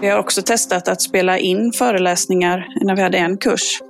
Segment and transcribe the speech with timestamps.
[0.00, 3.80] Vi har också testat att spela in föreläsningar när vi hade en kurs.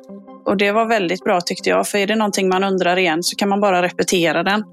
[0.44, 3.36] Och det var väldigt bra tyckte jag, för är det någonting man undrar igen så
[3.36, 4.64] kan man bara repetera den.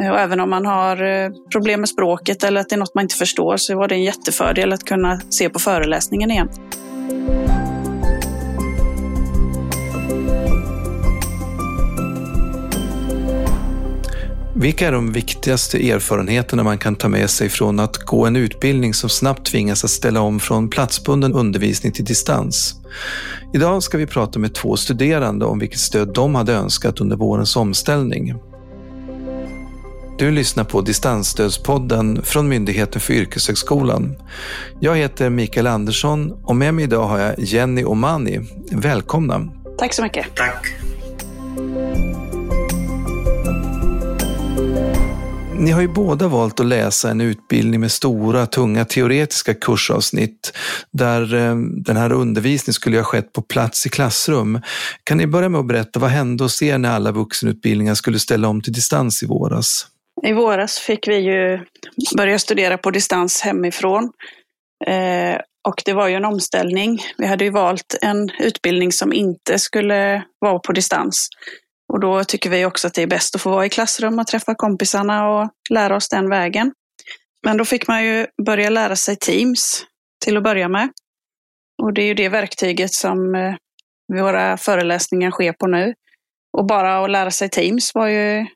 [0.00, 2.94] Eh, och även om man har eh, problem med språket eller att det är något
[2.94, 6.48] man inte förstår så var det en jättefördel att kunna se på föreläsningen igen.
[14.62, 18.94] Vilka är de viktigaste erfarenheterna man kan ta med sig från att gå en utbildning
[18.94, 22.74] som snabbt tvingas att ställa om från platsbunden undervisning till distans?
[23.54, 27.56] Idag ska vi prata med två studerande om vilket stöd de hade önskat under vårens
[27.56, 28.34] omställning.
[30.18, 34.16] Du lyssnar på Distansstödspodden från Myndigheten för yrkeshögskolan.
[34.80, 38.40] Jag heter Mikael Andersson och med mig idag har jag Jenny Omani.
[38.70, 39.48] Välkomna!
[39.78, 40.26] Tack så mycket.
[40.34, 40.74] Tack.
[45.62, 50.52] Ni har ju båda valt att läsa en utbildning med stora, tunga teoretiska kursavsnitt
[50.90, 54.60] där eh, den här undervisningen skulle ha skett på plats i klassrum.
[55.04, 58.48] Kan ni börja med att berätta vad hände hos er när alla vuxenutbildningar skulle ställa
[58.48, 59.86] om till distans i våras?
[60.26, 61.60] I våras fick vi ju
[62.16, 64.12] börja studera på distans hemifrån.
[64.86, 67.02] Eh, och det var ju en omställning.
[67.18, 71.28] Vi hade ju valt en utbildning som inte skulle vara på distans.
[71.92, 74.26] Och då tycker vi också att det är bäst att få vara i klassrum och
[74.26, 76.72] träffa kompisarna och lära oss den vägen.
[77.46, 79.84] Men då fick man ju börja lära sig Teams
[80.24, 80.88] till att börja med.
[81.82, 83.54] Och det är ju det verktyget som eh,
[84.22, 85.94] våra föreläsningar sker på nu.
[86.58, 88.46] Och bara att lära sig Teams var ju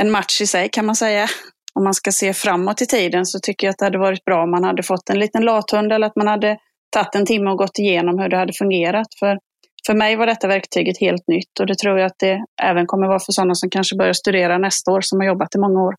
[0.00, 1.26] en match i sig kan man säga.
[1.74, 4.42] Om man ska se framåt i tiden så tycker jag att det hade varit bra
[4.42, 6.58] om man hade fått en liten lathund eller att man hade
[6.90, 9.06] tagit en timme och gått igenom hur det hade fungerat.
[9.18, 9.38] För
[9.86, 13.06] för mig var detta verktyget helt nytt och det tror jag att det även kommer
[13.06, 15.94] vara för sådana som kanske börjar studera nästa år som har jobbat i många år.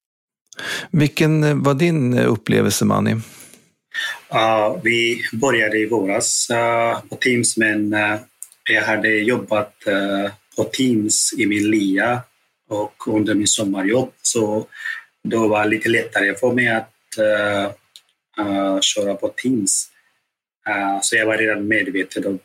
[0.92, 3.12] Vilken eh, var din eh, upplevelse, Mani?
[4.34, 8.20] Uh, vi började i våras uh, på Teams, men uh,
[8.70, 9.74] jag hade jobbat
[10.56, 12.22] på Teams i min LIA
[12.70, 14.68] och under min sommarjobb, så
[15.24, 16.90] då var det lite lättare för mig att
[18.82, 19.90] köra på Teams.
[21.02, 22.40] så jag var redan medveten om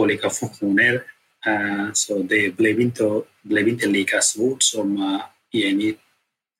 [0.00, 1.02] olika funktioner.
[1.48, 5.20] Uh, så det blev inte, blev inte lika svårt som uh,
[5.52, 5.94] Jenny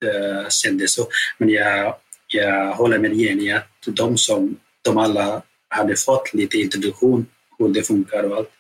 [0.05, 1.07] uh, kände så.
[1.39, 1.95] Men jag,
[2.27, 7.27] jag håller med Jenny att de som de alla hade fått lite introduktion
[7.59, 8.51] hur det funkar och allt.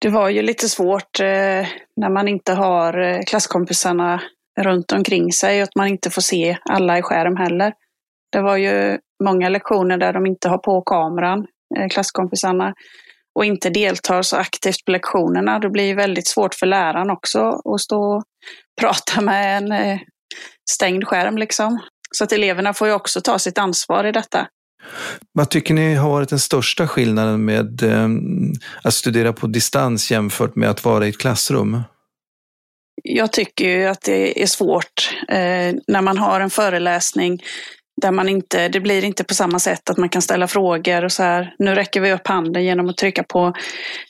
[0.00, 1.20] Det var ju lite svårt
[1.96, 4.22] när man inte har klasskompisarna
[4.60, 7.72] runt omkring sig och att man inte får se alla i skärm heller.
[8.32, 11.46] Det var ju många lektioner där de inte har på kameran,
[11.90, 12.74] klasskompisarna
[13.34, 17.60] och inte deltar så aktivt på lektionerna, då blir det väldigt svårt för läraren också
[17.74, 18.24] att stå och
[18.80, 19.98] prata med en eh,
[20.70, 21.38] stängd skärm.
[21.38, 21.78] Liksom.
[22.10, 24.46] Så att eleverna får ju också ta sitt ansvar i detta.
[25.32, 28.08] Vad tycker ni har varit den största skillnaden med eh,
[28.82, 31.82] att studera på distans jämfört med att vara i ett klassrum?
[33.02, 37.42] Jag tycker ju att det är svårt eh, när man har en föreläsning
[38.04, 41.12] där man inte, det blir inte på samma sätt att man kan ställa frågor och
[41.12, 41.54] så här.
[41.58, 43.52] Nu räcker vi upp handen genom att trycka på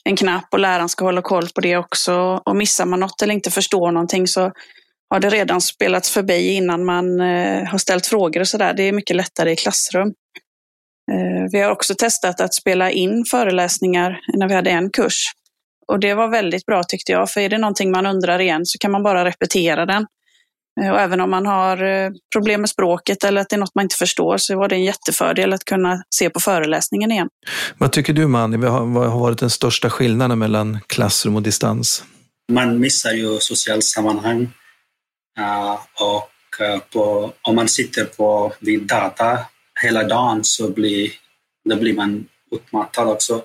[0.04, 2.42] en knapp och läraren ska hålla koll på det också.
[2.44, 4.52] Och missar man något eller inte förstår någonting så
[5.10, 8.74] har det redan spelats förbi innan man eh, har ställt frågor och så där.
[8.74, 10.08] Det är mycket lättare i klassrum.
[11.12, 15.24] Eh, vi har också testat att spela in föreläsningar när vi hade en kurs.
[15.88, 18.78] Och det var väldigt bra tyckte jag, för är det någonting man undrar igen så
[18.78, 20.06] kan man bara repetera den.
[20.82, 23.74] Eh, och även om man har eh, problem med språket eller att det är något
[23.74, 27.28] man inte förstår så var det en jättefördel att kunna se på föreläsningen igen.
[27.78, 28.72] Vad tycker du Mani, vad
[29.10, 32.04] har varit den största skillnaden mellan klassrum och distans?
[32.52, 34.40] Man missar ju socialt sammanhang
[35.40, 36.30] uh, och
[36.92, 39.38] på, om man sitter på vid data
[39.82, 41.10] hela dagen så blir,
[41.68, 43.42] då blir man utmattad också.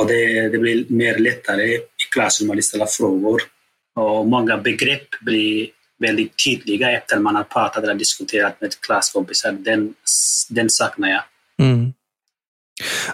[0.00, 3.42] Och det, det blir mer lättare i klassrummet att ställa frågor
[3.96, 5.68] och många begrepp blir
[6.00, 9.52] väldigt tydliga efter man har pratat eller diskuterat med klasskompisar.
[9.52, 9.94] Den,
[10.48, 11.22] den saknar jag.
[11.58, 11.92] Mm.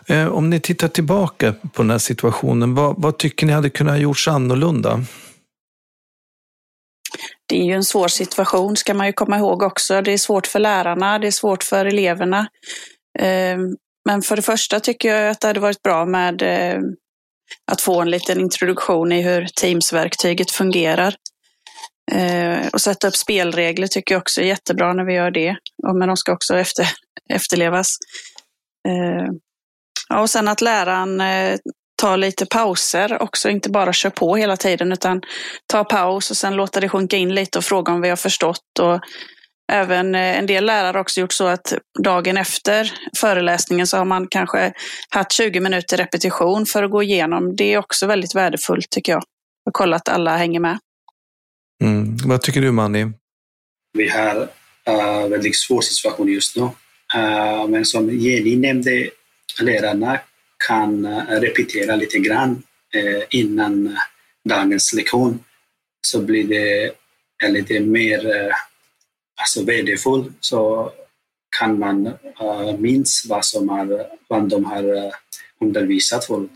[0.07, 4.01] Eh, om ni tittar tillbaka på den här situationen, vad, vad tycker ni hade kunnat
[4.01, 5.01] gjorts annorlunda?
[7.49, 10.03] Det är ju en svår situation ska man ju komma ihåg också.
[10.03, 12.49] Det är svårt för lärarna, det är svårt för eleverna.
[13.19, 13.59] Eh,
[14.05, 16.81] men för det första tycker jag att det hade varit bra med eh,
[17.73, 21.15] att få en liten introduktion i hur Teams-verktyget fungerar.
[22.13, 25.57] Eh, och sätta upp spelregler tycker jag också är jättebra när vi gör det.
[25.95, 26.87] Men de ska också efter,
[27.33, 27.97] efterlevas.
[28.89, 29.33] Eh,
[30.09, 31.59] ja, och sen att läraren eh,
[31.97, 35.21] tar lite pauser också, inte bara kör på hela tiden utan
[35.67, 38.79] ta paus och sen låta det sjunka in lite och fråga om vi har förstått.
[38.81, 39.01] Och
[39.73, 44.05] även eh, en del lärare har också gjort så att dagen efter föreläsningen så har
[44.05, 44.73] man kanske
[45.11, 47.57] haft 20 minuter repetition för att gå igenom.
[47.57, 49.23] Det är också väldigt värdefullt tycker jag.
[49.67, 50.79] Och kolla att alla hänger med.
[51.85, 52.17] Mm.
[52.25, 53.13] Vad tycker du Mani?
[53.93, 54.37] Vi har
[54.89, 56.63] uh, väldigt svår situation just nu.
[56.63, 59.11] Uh, men som Jenny nämnde,
[59.61, 60.21] lärarna
[60.69, 62.63] kan uh, repetera lite grann
[62.97, 63.99] uh, innan
[64.45, 65.45] dagens lektion.
[66.07, 66.93] Så blir det
[67.49, 68.53] lite mer uh,
[69.41, 70.93] alltså värdefull så
[71.59, 75.13] kan man uh, minns vad, som har, vad de har uh,
[75.61, 76.49] undervisat för.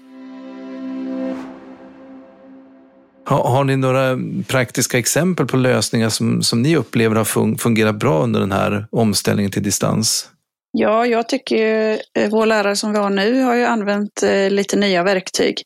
[3.30, 4.18] Har, har, ni några
[4.48, 9.52] praktiska exempel på lösningar som, som ni upplever har fungerat bra under den här omställningen
[9.52, 10.28] till distans?
[10.72, 14.76] Ja, jag tycker eh, vår lärare som vi har nu har ju använt eh, lite
[14.76, 15.62] nya verktyg.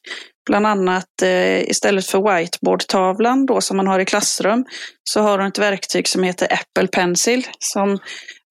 [0.47, 4.65] Bland annat eh, istället för whiteboardtavlan då som man har i klassrum
[5.05, 7.99] så har hon ett verktyg som heter Apple Pencil som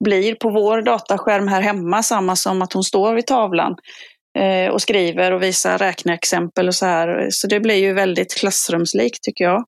[0.04, 3.75] blir på vår dataskärm här hemma samma som att hon står vid tavlan
[4.71, 7.27] och skriver och visar räkneexempel och så här.
[7.30, 9.63] Så det blir ju väldigt klassrumslikt tycker jag.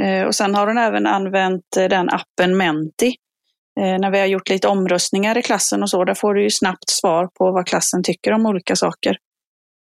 [0.00, 3.14] Eh, och sen har hon även använt den appen Menti
[3.80, 6.90] när vi har gjort lite omröstningar i klassen och så, där får du ju snabbt
[6.90, 9.16] svar på vad klassen tycker om olika saker.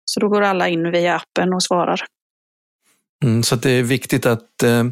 [0.06, 2.02] Så då går alla in via appen och svarar.
[3.24, 4.84] Mm, så det är viktigt att, eh,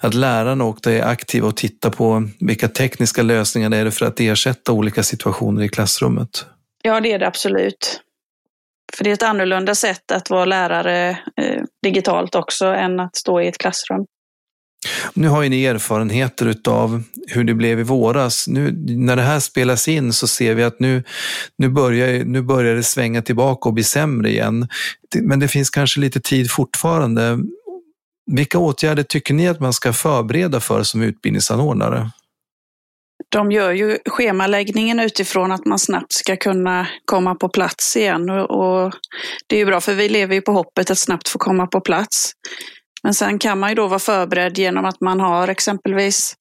[0.00, 4.20] att lärarna också är aktiva och tittar på vilka tekniska lösningar det är för att
[4.20, 6.46] ersätta olika situationer i klassrummet.
[6.82, 8.00] Ja, det är det absolut.
[8.98, 13.40] För det är ett annorlunda sätt att vara lärare eh, digitalt också än att stå
[13.40, 14.06] i ett klassrum.
[15.14, 18.48] Nu har ju ni erfarenheter av hur det blev i våras.
[18.48, 21.02] Nu, när det här spelas in så ser vi att nu,
[21.58, 24.68] nu, börjar, nu börjar det svänga tillbaka och bli sämre igen.
[25.20, 27.38] Men det finns kanske lite tid fortfarande.
[28.30, 32.10] Vilka åtgärder tycker ni att man ska förbereda för som utbildningsanordnare?
[33.28, 38.30] De gör ju schemaläggningen utifrån att man snabbt ska kunna komma på plats igen.
[38.30, 38.92] Och,
[39.46, 41.80] det är ju bra för vi lever ju på hoppet att snabbt få komma på
[41.80, 42.32] plats.
[43.08, 46.34] Men sen kan man ju då vara förberedd genom att man har exempelvis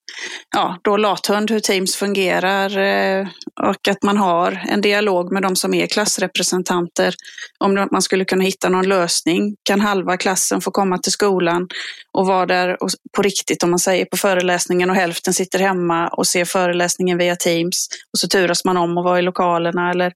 [0.56, 3.28] ja, då lathund, hur Teams fungerar eh,
[3.62, 7.16] och att man har en dialog med de som är klassrepresentanter
[7.58, 9.56] om man skulle kunna hitta någon lösning.
[9.64, 11.68] Kan halva klassen få komma till skolan
[12.14, 12.78] och vara där
[13.16, 17.36] på riktigt om man säger på föreläsningen och hälften sitter hemma och ser föreläsningen via
[17.36, 20.14] Teams och så turas man om att vara i lokalerna eller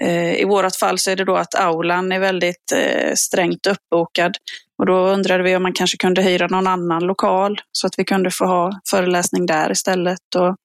[0.00, 4.36] eh, i vårt fall så är det då att aulan är väldigt eh, strängt uppbokad
[4.78, 8.04] och då undrade vi om man kanske kunde hyra någon annan lokal så att vi
[8.04, 10.34] kunde få ha föreläsning där istället.
[10.36, 10.56] Och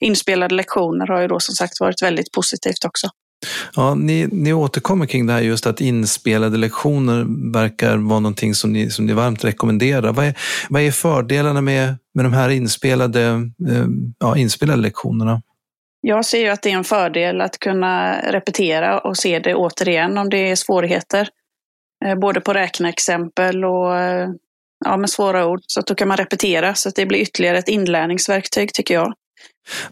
[0.00, 3.08] inspelade lektioner har ju då som sagt varit väldigt positivt också.
[3.76, 8.72] Ja, ni, ni återkommer kring det här just att inspelade lektioner verkar vara någonting som
[8.72, 10.12] ni, som ni varmt rekommenderar.
[10.12, 10.34] Vad är,
[10.68, 13.22] vad är fördelarna med, med de här inspelade,
[13.68, 13.86] eh,
[14.18, 15.42] ja, inspelade lektionerna?
[16.00, 20.18] Jag ser ju att det är en fördel att kunna repetera och se det återigen
[20.18, 21.28] om det är svårigheter.
[22.04, 24.28] Eh, både på räkneexempel och eh,
[24.84, 25.60] ja, med svåra ord.
[25.66, 29.14] Så att då kan man repetera så att det blir ytterligare ett inlärningsverktyg tycker jag.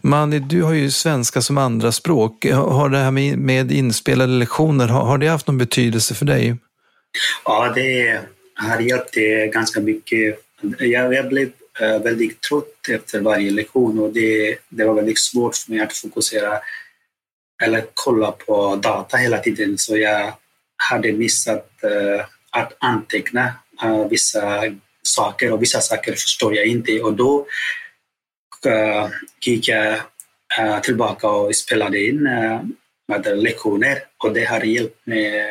[0.01, 2.45] Manny, du har ju svenska som andra språk.
[2.45, 6.55] Har det här med, inspelade lektioner, har, det haft någon betydelse för dig?
[7.45, 8.19] Ja, det
[8.55, 9.15] har hjälpt
[9.53, 10.39] ganska mycket.
[10.79, 15.55] Jag, jag blev eh, väldigt trött efter varje lektion och det, det var väldigt svårt
[15.55, 16.59] för mig att fokusera
[17.63, 19.77] eller kolla på data hela tiden.
[19.77, 20.33] Så jag
[20.89, 24.63] hade missat eh, att anteckna eh, vissa
[25.03, 27.01] saker och vissa saker förstår jag inte.
[27.01, 27.47] Och då
[28.65, 29.09] eh,
[29.45, 30.01] gick jag
[30.83, 32.29] tillbaka och spelade in
[33.35, 35.43] lektioner och det har hjälpt mig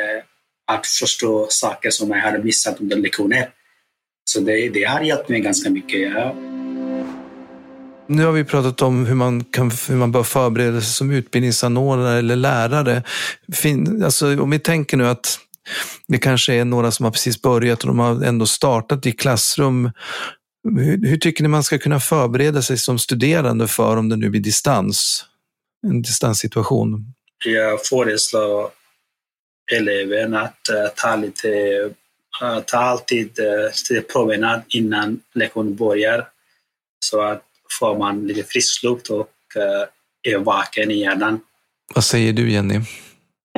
[0.67, 3.51] att förstå saker som jag hade missat under lektioner.
[4.25, 6.13] Så det, det har hjälpt mig ganska mycket.
[6.13, 6.60] Ja.
[8.11, 12.19] Nu har vi pratat om hur man, kan, hur man bör förbereda sig som utbildningsanordnare
[12.19, 13.03] eller lärare.
[13.53, 15.39] Fin, alltså, om vi tänker nu att
[16.09, 19.91] det kanske är några som har precis börjat och de har ändå startat i klassrum.
[20.65, 24.31] Hur, hur tycker ni man ska kunna förbereda sig som studerande för om det nu
[24.31, 25.25] blir distans?
[25.87, 27.05] En distanssituation.
[27.45, 28.71] Jag föreslår
[29.73, 31.49] eleven att uh, ta lite,
[32.43, 33.39] uh, ta alltid
[33.91, 36.29] uh, promenad innan lektionen börjar.
[37.05, 37.45] Så att
[37.79, 39.29] får man lite frisk luft och
[40.29, 41.41] är vaken i hjärnan.
[41.95, 42.81] Vad säger du Jenny?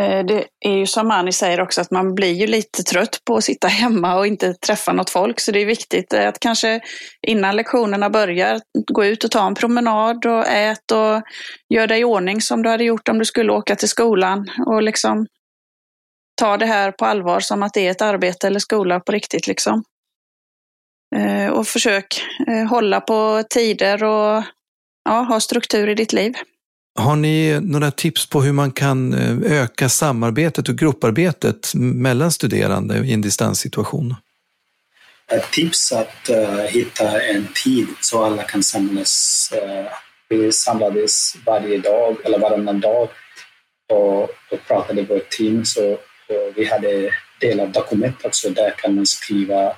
[0.01, 3.37] Eh, det är ju som Annie säger också att man blir ju lite trött på
[3.37, 5.41] att sitta hemma och inte träffa något folk.
[5.41, 6.81] Så det är viktigt att kanske
[7.27, 8.61] innan lektionerna börjar
[8.93, 11.23] gå ut och ta en promenad och ät och
[11.75, 14.51] gör dig i ordning som du hade gjort om du skulle åka till skolan.
[14.67, 15.27] Och liksom
[16.41, 19.47] ta det här på allvar som att det är ett arbete eller skola på riktigt.
[19.47, 19.85] Liksom.
[21.17, 24.45] Eh, och försök eh, hålla på tider och
[25.05, 26.33] ja, ha struktur i ditt liv.
[26.99, 32.99] Har ni några tips på hur man kan eh, öka samarbetet och grupparbetet mellan studerande
[32.99, 34.15] i en distanssituation?
[35.31, 39.53] Ett tips att uh, hitta en tid så alla kan samlas.
[39.55, 39.93] Uh,
[40.29, 43.09] vi samlades varje dag eller varannan dag
[43.93, 45.65] och, och pratade på ett team.
[45.65, 45.99] Så,
[46.55, 48.51] vi hade delat dokument också.
[48.51, 49.77] Där kan man skriva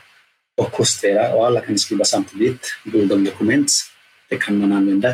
[0.56, 2.66] och justera och alla kan skriva samtidigt.
[2.84, 3.72] Google dokument.
[4.28, 5.08] Det kan man använda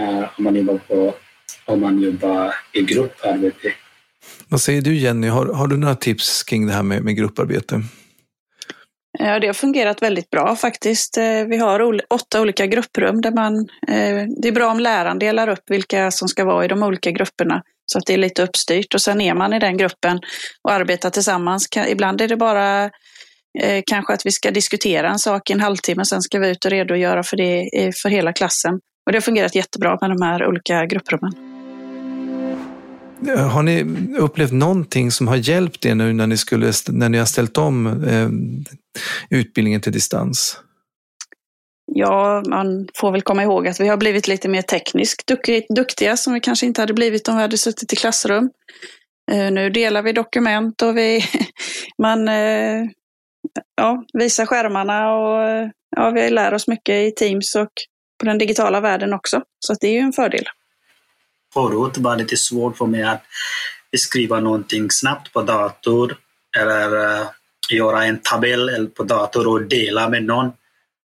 [0.00, 1.14] uh, om, man jobbar på,
[1.64, 3.72] om man jobbar i grupparbete.
[4.48, 7.82] Vad säger du Jenny, har, har du några tips kring det här med, med grupparbete?
[9.18, 11.16] Ja, det har fungerat väldigt bra faktiskt.
[11.16, 13.54] Eh, vi har åtta olika grupprum där man,
[13.88, 17.10] eh, det är bra om läraren delar upp vilka som ska vara i de olika
[17.10, 20.20] grupperna så att det är lite uppstyrt och sen är man i den gruppen
[20.62, 21.68] och arbetar tillsammans.
[21.88, 22.90] Ibland är det bara
[23.60, 26.64] eh, kanske att vi ska diskutera en sak i en halvtimme, sen ska vi ut
[26.64, 28.74] och redogöra för det för hela klassen.
[28.74, 31.32] Och det har fungerat jättebra med de här olika grupprummen.
[33.26, 33.84] Har ni
[34.18, 37.86] upplevt någonting som har hjälpt er nu när ni, skulle, när ni har ställt om
[37.86, 38.28] eh,
[39.38, 40.60] utbildningen till distans?
[41.94, 45.30] Ja, man får väl komma ihåg att vi har blivit lite mer tekniskt
[45.68, 48.50] duktiga som vi kanske inte hade blivit om vi hade suttit i klassrum.
[49.32, 51.24] Eh, nu delar vi dokument och vi,
[52.02, 52.84] man eh,
[53.76, 57.72] ja, visa skärmarna och ja, vi lär oss mycket i Teams och
[58.20, 59.42] på den digitala världen också.
[59.58, 60.44] Så det är ju en fördel
[61.58, 63.22] förut var det lite svårt för mig att
[63.96, 66.16] skriva någonting snabbt på dator
[66.56, 67.26] eller eh,
[67.70, 70.52] göra en tabell på dator och dela med någon.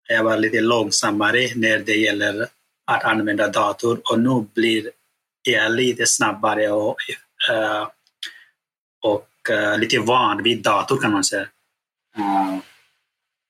[0.08, 2.48] Jag var lite långsammare när det gäller
[2.92, 4.90] att använda dator och nu blir
[5.44, 6.96] jag lite snabbare och,
[7.52, 7.88] eh,
[9.04, 11.48] och eh, lite van vid dator kan man säga.
[12.18, 12.58] Eh,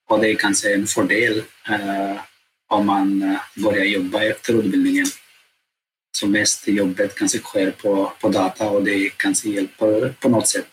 [0.10, 2.18] och det är kanske en fördel eh,
[2.70, 5.06] om man eh, börjar jobba efter utbildningen
[6.18, 10.68] som mest jobbet kanske sker på, på data och det kanske hjälper på något sätt.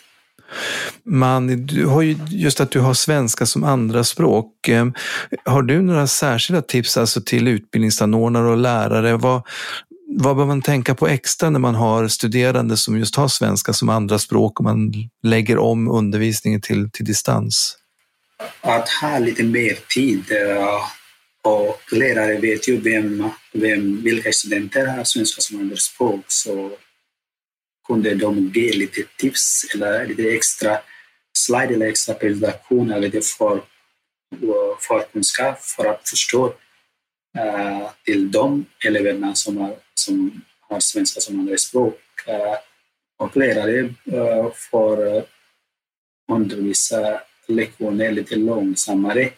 [1.05, 4.69] Man, du har ju, just att du har svenska som andra språk.
[4.69, 4.95] Ehm,
[5.45, 9.17] har du några särskilda tips alltså till utbildningsanordnare och lärare?
[9.17, 9.43] Vad,
[10.19, 13.89] vad bör man tänka på extra när man har studerande som just har svenska som
[13.89, 14.93] andra språk och man
[15.23, 17.80] lägger om undervisningen till, till distans?
[18.61, 20.83] Att ha lite mer tid eh,
[21.43, 26.77] och lärare vet ju vem, vem, vilka studenter har svenska som andraspråk så
[27.87, 30.79] kunde de ge lite tips eller lite extra
[31.39, 36.55] slide eller extra presentation eller för, eh, för kunskap för att förstå
[37.39, 42.01] uh, till de eleverna som har, som har svenska som andraspråk.
[42.29, 42.57] Uh,
[43.19, 43.81] och lärare
[44.13, 45.25] uh, får
[46.33, 47.21] undervisa
[47.51, 49.31] lektioner lite långsammare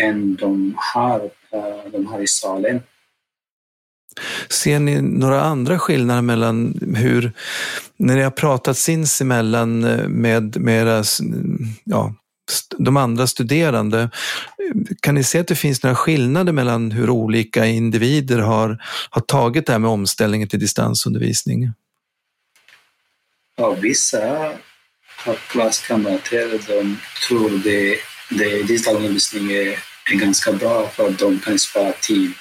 [0.00, 2.80] än de har Eh, de här i salen.
[4.48, 7.32] Ser ni några andra skillnader mellan hur,
[7.96, 11.04] när ni har pratat sinsemellan eh, med, med era,
[11.84, 12.14] ja,
[12.78, 14.10] de andra studerande,
[15.00, 19.66] kan ni se att det finns några skillnader mellan hur olika individer har, har tagit
[19.66, 21.72] det här med omställningen till distansundervisning?
[23.56, 24.52] Ja, vissa
[25.48, 27.98] klasskamrater de tror det,
[28.28, 29.78] det digitalundervisning är
[30.10, 32.34] är ganska bra för att de kan spara tid.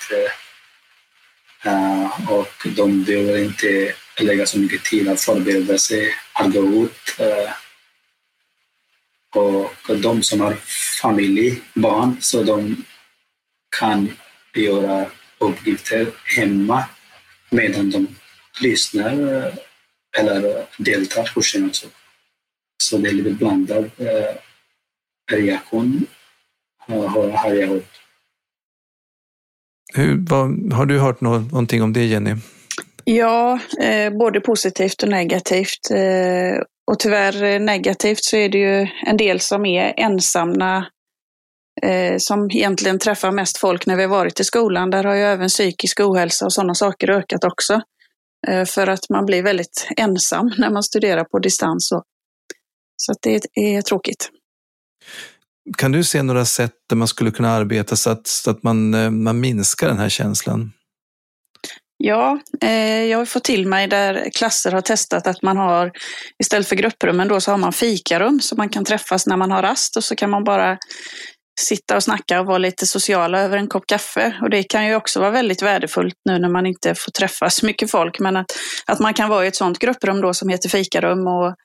[1.65, 7.19] Uh, och de behöver inte lägga så mycket tid att förbereda sig att gå ut.
[7.19, 7.51] Uh,
[9.35, 10.55] och de som har
[11.01, 12.85] familj, barn, så de
[13.79, 14.17] kan
[14.53, 15.05] göra
[15.37, 16.83] uppgifter hemma
[17.49, 18.07] medan de
[18.59, 19.11] lyssnar
[20.17, 21.87] eller deltar i kursen Och Så
[22.91, 23.91] det är lite blandad
[25.31, 26.05] reaktion
[26.87, 28.01] har jag hört.
[29.93, 32.35] Hur, vad, har du hört någonting om det Jenny?
[33.03, 35.91] Ja, eh, både positivt och negativt.
[35.91, 40.85] Eh, och tyvärr negativt så är det ju en del som är ensamma
[41.81, 44.89] eh, som egentligen träffar mest folk när vi har varit i skolan.
[44.89, 47.81] Där har ju även psykisk ohälsa och sådana saker ökat också.
[48.47, 51.87] Eh, för att man blir väldigt ensam när man studerar på distans.
[51.87, 52.03] Så,
[52.97, 54.29] så det är tråkigt.
[55.77, 58.93] Kan du se några sätt där man skulle kunna arbeta så att, så att man,
[58.93, 60.71] eh, man minskar den här känslan?
[61.97, 65.91] Ja, eh, jag har fått till mig där klasser har testat att man har
[66.43, 69.61] istället för grupprummen då så har man fikarum så man kan träffas när man har
[69.61, 70.77] rast och så kan man bara
[71.59, 74.37] sitta och snacka och vara lite sociala över en kopp kaffe.
[74.41, 77.65] Och det kan ju också vara väldigt värdefullt nu när man inte får träffa så
[77.65, 78.19] mycket folk.
[78.19, 78.45] Men att,
[78.85, 81.55] att man kan vara i ett sånt grupprum då som heter fikarum och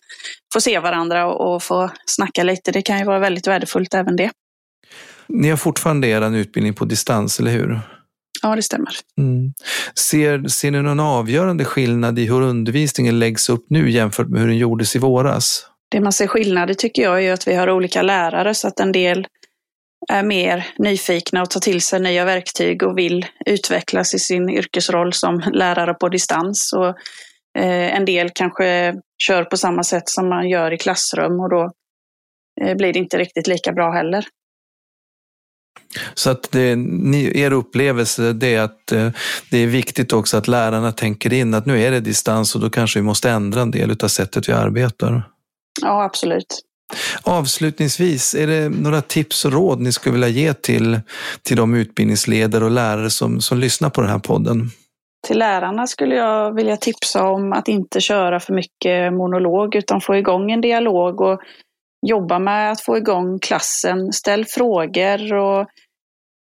[0.53, 2.73] få se varandra och, och få snacka lite.
[2.73, 4.31] Det kan ju vara väldigt värdefullt även det.
[5.29, 7.81] Ni har fortfarande er utbildning på distans, eller hur?
[8.43, 8.93] Ja, det stämmer.
[9.19, 9.53] Mm.
[10.11, 14.49] Ser, ser ni någon avgörande skillnad i hur undervisningen läggs upp nu jämfört med hur
[14.49, 15.67] den gjordes i våras?
[15.91, 18.81] Det man ser skillnad i tycker jag är att vi har olika lärare så att
[18.81, 19.27] en del
[20.09, 25.13] är mer nyfikna och tar till sig nya verktyg och vill utvecklas i sin yrkesroll
[25.13, 26.73] som lärare på distans.
[26.77, 26.89] Och,
[27.63, 28.95] eh, en del kanske
[29.27, 31.71] kör på samma sätt som man gör i klassrum och då
[32.61, 34.27] eh, blir det inte riktigt lika bra heller.
[36.15, 36.77] Så att det,
[37.35, 39.11] er upplevelse det är att eh,
[39.51, 42.71] det är viktigt också att lärarna tänker in att nu är det distans och då
[42.71, 45.29] kanske vi måste ändra en del av sättet vi arbetar.
[45.83, 46.63] Ja, absolut.
[47.23, 51.01] Avslutningsvis, är det några tips och råd ni skulle vilja ge till,
[51.43, 54.71] till de utbildningsledare och lärare som, som lyssnar på den här podden?
[55.27, 60.17] Till lärarna skulle jag vilja tipsa om att inte köra för mycket monolog utan få
[60.17, 61.41] igång en dialog och
[62.07, 64.13] jobba med att få igång klassen.
[64.13, 65.61] Ställ frågor och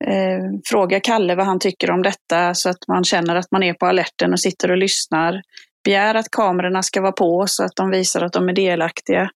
[0.07, 3.73] eh, fråga Kalle vad han tycker om detta så att man känner att man är
[3.73, 5.41] på alerten och sitter och lyssnar.
[5.85, 9.29] Begär att kamerorna ska vara på så att de visar att de är delaktiga.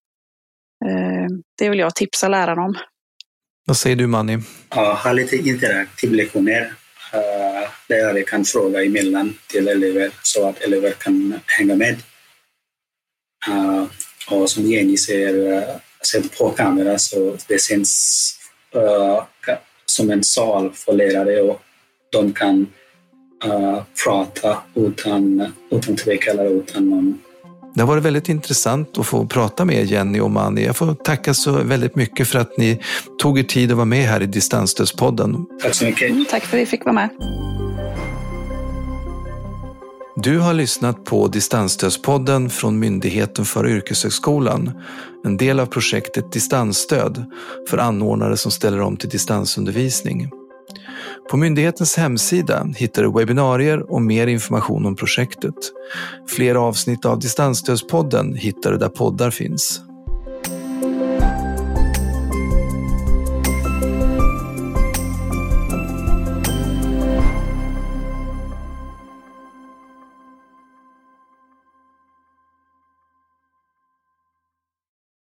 [0.88, 2.74] Eh, det vill jag tipsa lärarna om.
[3.64, 4.38] Vad säger du Manny?
[4.68, 6.74] Ja, ha lite interaktiva lektioner.
[7.14, 11.96] Uh, lärare kan fråga emellan till elever så att elever kan hänga med.
[13.48, 13.84] Uh,
[14.30, 15.34] och som Jenny säger,
[16.14, 18.34] uh, på kamera så det känns
[18.76, 19.22] uh,
[19.86, 21.62] som en sal för lärare och
[22.12, 22.66] de kan
[24.04, 27.18] prata utan, utan tvekan eller utan någon
[27.74, 30.64] det har varit väldigt intressant att få prata med Jenny och Mani.
[30.64, 32.80] Jag får tacka så väldigt mycket för att ni
[33.18, 35.46] tog er tid att vara med här i Distansstödspodden.
[35.62, 36.10] Tack så mycket.
[36.10, 37.08] Mm, tack för att vi fick vara med.
[40.16, 44.70] Du har lyssnat på Distansstödspodden från Myndigheten för yrkeshögskolan,
[45.24, 47.24] en del av projektet Distansstöd
[47.70, 50.30] för anordnare som ställer om till distansundervisning.
[51.32, 55.54] På myndighetens hemsida hittar du webbinarier och mer information om projektet.
[56.28, 59.80] Fler avsnitt av Distansstödspodden hittar du där poddar finns.